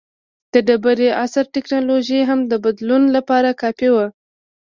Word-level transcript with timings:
د 0.53 0.55
ډبرې 0.67 1.09
عصر 1.23 1.45
ټکنالوژي 1.55 2.19
هم 2.29 2.39
د 2.51 2.53
بدلون 2.65 3.03
لپاره 3.15 3.49
کافي 3.61 3.89
وه. 3.95 4.05